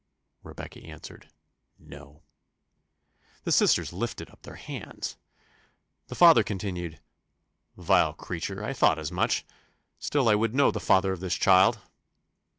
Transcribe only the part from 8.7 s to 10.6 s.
thought as much. Still I will